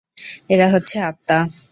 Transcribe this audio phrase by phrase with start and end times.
[0.49, 1.37] এরা হচ্ছে আত্মা।